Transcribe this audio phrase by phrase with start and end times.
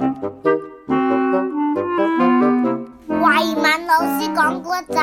[0.00, 0.06] 慧
[3.54, 4.96] 敏老师讲故仔，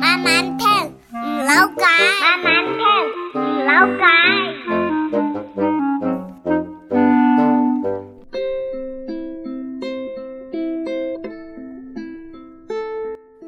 [0.00, 0.66] 慢慢听，
[1.12, 1.86] 唔扭計，
[2.20, 2.82] 慢慢听，
[3.40, 3.70] 唔扭
[4.00, 4.02] 計。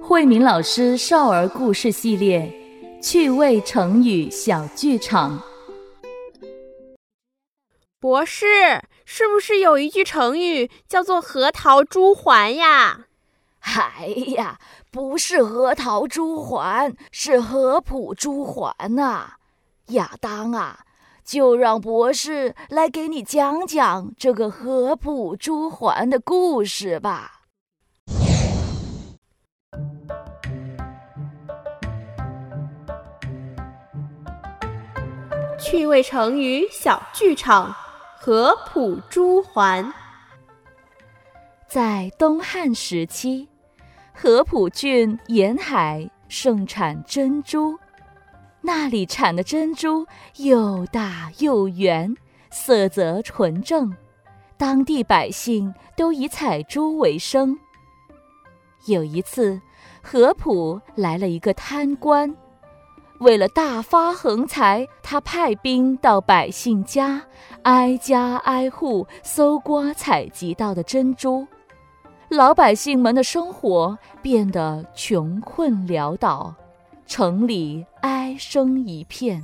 [0.01, 2.49] 慧敏老师少儿故事系列
[3.03, 5.43] 趣味成语小剧场。
[8.05, 13.07] 博士，是不是有一句成语叫做“核桃珠环”呀？
[13.61, 14.05] 哎
[14.37, 14.59] 呀，
[14.93, 19.37] 不是核桃珠环，是合浦珠环呐、
[19.87, 20.81] 亚当啊，
[21.25, 27.41] 就让博士来给你讲讲这个合浦珠环的故事吧。
[35.59, 37.75] 趣味成语小剧场，
[38.27, 39.93] 合浦珠环。
[41.69, 43.47] 在东汉时期，
[44.15, 47.79] 合浦郡沿海盛产珍珠，
[48.63, 52.17] 那里产的珍珠又大又圆，
[52.51, 53.95] 色泽纯正，
[54.57, 57.59] 当地百姓都以采珠为生。
[58.87, 59.61] 有一次，
[60.03, 62.35] 合浦来了一个贪官。
[63.21, 67.23] 为了大发横财，他派兵到百姓家，
[67.63, 71.47] 挨家挨户搜刮采集到的珍珠，
[72.29, 76.55] 老百姓们的生活变得穷困潦倒，
[77.07, 79.43] 城里哀声一片。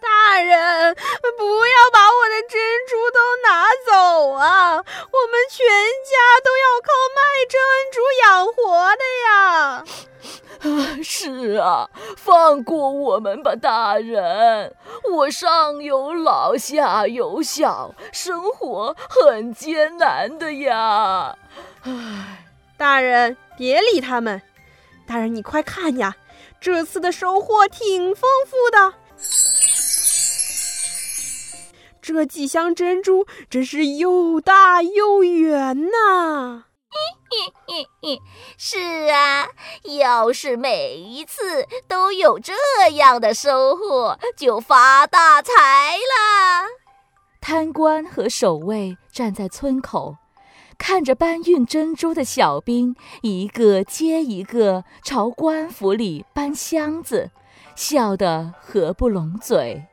[0.00, 4.76] 大人，不要把我的珍珠都拿走啊！
[4.76, 7.60] 我们全家都要靠卖珍
[7.92, 9.84] 珠养活的呀！
[10.64, 14.74] 啊是啊，放过我们吧，大人！
[15.12, 21.36] 我上有老，下有小，生活很艰难的呀。
[21.82, 22.46] 唉，
[22.78, 24.40] 大人别理他们。
[25.06, 26.16] 大人，你快看呀，
[26.60, 28.94] 这次的收获挺丰富的。
[32.00, 36.64] 这几箱珍珠真是又大又圆呐、
[36.96, 38.22] 嘿嘿嘿
[38.56, 39.48] 是啊，
[39.98, 42.54] 要是每一次都有这
[42.94, 46.66] 样的收获，就发大财啦！
[47.40, 50.16] 贪官和守卫站在村口，
[50.78, 57.30] 看着搬运珍珠的小兵一个接一个朝官府里搬箱子，
[57.74, 59.86] 笑得合不拢嘴。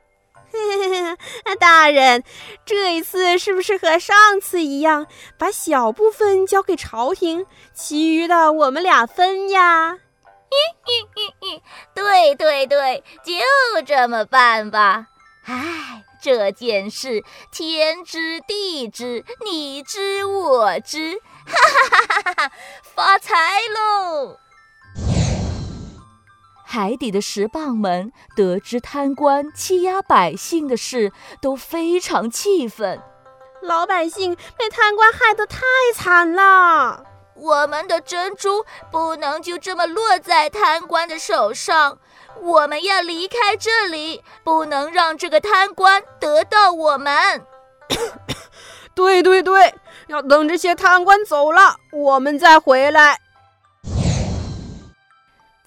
[1.58, 2.22] 大人，
[2.64, 5.06] 这一次是不是和上次一样，
[5.38, 9.98] 把小部分交给朝廷，其余的我们俩分呀？
[11.94, 15.06] 对对对，就这么办吧。
[15.44, 21.54] 唉，这件事天知地知，你知我知，哈
[21.90, 22.52] 哈哈哈哈！
[22.94, 23.34] 发财
[23.74, 24.38] 喽！
[26.72, 32.98] 海底的石蚌们得知贪官欺压百姓的事，都非常气愤。
[33.60, 35.60] 老百姓被贪官害得太
[35.94, 37.04] 惨了。
[37.36, 41.98] 我们的珍珠不能就这么落在贪官的手上，
[42.40, 47.12] 我们要离开这里，不能让这个贪官得到我们。
[48.94, 49.74] 对对对，
[50.06, 53.18] 要等这些贪官走了，我们再回来。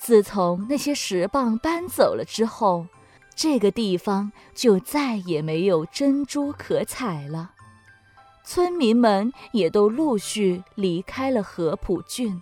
[0.05, 2.85] 自从那些石蚌搬走了之后，
[3.35, 7.53] 这个地方就再也没有珍珠可采了。
[8.43, 12.39] 村民们也都陆续离开了河浦郡，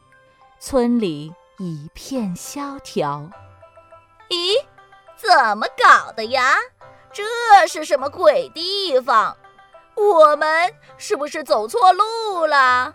[0.59, 3.29] 村里一片萧条。
[4.27, 4.57] 咦，
[5.15, 6.55] 怎么搞的呀？
[7.13, 9.37] 这是什么鬼地方？
[9.95, 12.93] 我们是不是走错路了？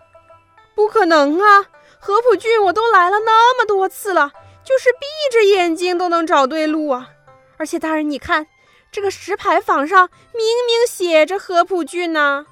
[0.75, 1.65] 不可能啊！
[1.99, 4.31] 河浦郡我都来了那么多次了，
[4.69, 7.09] 就是闭着眼睛都能找对路啊！
[7.57, 8.45] 而且大人，你看
[8.91, 12.45] 这个石牌坊上明明写着合浦郡呢、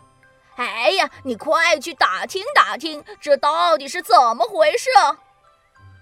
[0.55, 4.89] 哎呀，你快去打听打听，这到底是怎么回事？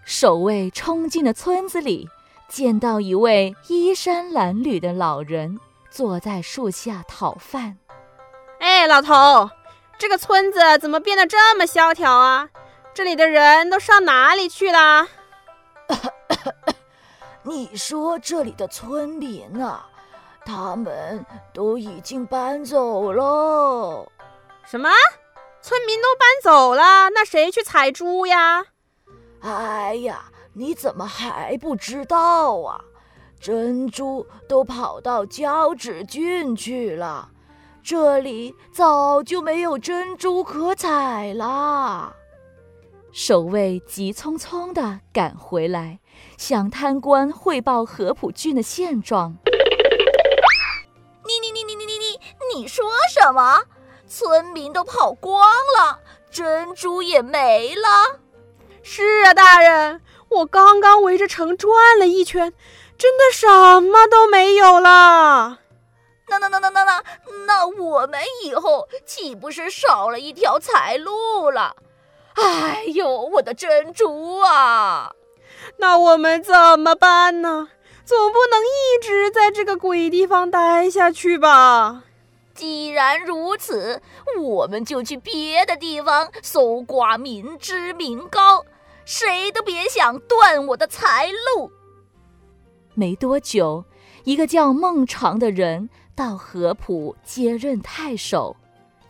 [0.06, 2.08] 守卫冲进了村子里，
[2.48, 5.60] 见到一位衣衫褴褛的老人
[5.90, 7.78] 坐在树下讨饭。
[8.60, 9.50] 哎，老头，
[9.98, 12.48] 这个村子怎么变得这么萧条啊？
[12.94, 15.10] 这里的人都上哪里去了？
[17.44, 19.88] 你说这里的村民啊，
[20.46, 24.08] 他们都已经搬走喽。
[24.66, 24.90] 什么？
[25.62, 27.10] 村民都搬走了？
[27.10, 28.66] 那谁去采珠呀？
[29.42, 32.82] 哎呀，你怎么还不知道啊？
[33.40, 37.30] 珍珠都跑到交趾郡去了，
[37.84, 42.12] 这里早就没有珍珠可采啦。
[43.18, 46.00] 守卫急匆匆地赶回来，
[46.38, 49.38] 向贪官汇报何普俊的现状。
[51.26, 52.20] 你你你你你你你
[52.54, 53.64] 你说什么？
[54.06, 55.42] 村民都跑光
[55.80, 58.20] 了，珍珠也没了。
[58.84, 62.52] 是啊，大人，我刚刚围着城转了一圈，
[62.98, 63.48] 真的什
[63.80, 65.60] 么都没有了。
[66.28, 67.04] 那那那那那那
[67.48, 71.78] 那我们以后岂不是少了一条财路了？
[72.36, 75.14] 哎呦，我的珍珠啊！
[75.78, 77.70] 那我们怎么办呢？
[78.04, 82.04] 总不能一直在这个鬼地方待下去吧？
[82.54, 84.02] 既然如此，
[84.40, 88.66] 我们就去别的地方搜刮民脂民膏，
[89.06, 91.72] 谁都别想断我的财路。
[92.94, 93.84] 没多久，
[94.24, 98.56] 一个叫孟尝的人到合浦接任太守，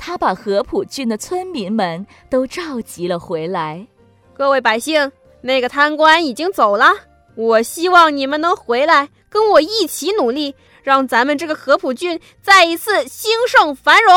[0.06, 3.88] 他把合浦郡的村民们都召集了回来。
[4.36, 5.12] 各位百姓，
[5.42, 6.94] 那个贪官已经走了，
[7.36, 10.54] 我希望你们能回来跟我一起努力。
[10.84, 14.14] 让咱们这个合浦郡再一次兴盛繁荣。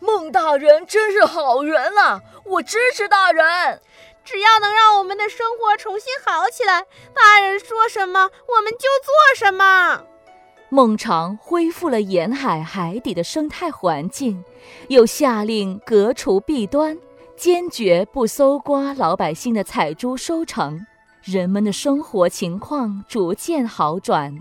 [0.00, 2.22] 孟大人真是好人啊！
[2.46, 3.44] 我支持大人。
[4.24, 10.02] 只要能让我们的生活重新好起来，大人说什么我们就做什么。
[10.72, 14.44] 孟尝恢复了沿海海底的生态环境，
[14.86, 16.96] 又下令革除弊端，
[17.36, 20.86] 坚决不搜刮老百姓的采珠收成，
[21.24, 24.38] 人们的生活情况逐渐好转。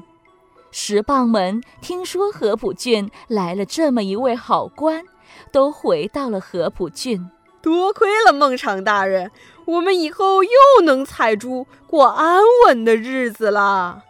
[0.70, 5.04] 石棒们听说合浦郡来了这么一位好官，
[5.52, 7.28] 都回到了合浦郡。
[7.60, 9.32] 多亏了孟尝大人，
[9.66, 10.50] 我们以后又
[10.84, 14.04] 能采珠过安稳的日子了。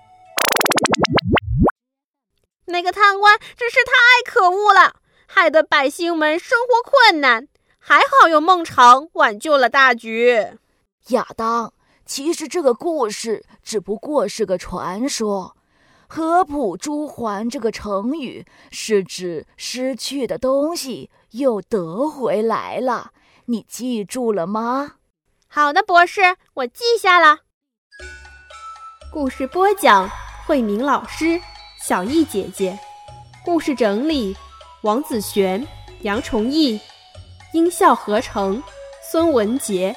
[2.70, 4.96] 那个贪官真是太可恶了，
[5.28, 7.48] 害得百姓们生活困难。
[7.78, 10.58] 还好有孟尝挽救了大局。
[11.10, 11.74] 亚当，
[12.06, 15.56] 其实这个故事只不过是个传说。
[16.08, 23.12] 合浦珠还这个成语是指失去的东西又得回来了，
[23.46, 24.96] 你记住了吗？
[25.48, 27.40] 好的，博士，我记下了。
[29.12, 30.10] 故事播讲：
[30.46, 31.40] 慧明老师、
[31.82, 32.78] 小艺姐姐。
[33.46, 34.36] 故事整理：
[34.82, 35.66] 王子璇、
[36.02, 36.80] 杨崇义。
[37.54, 38.62] 音效合成：
[39.12, 39.96] 孙文杰。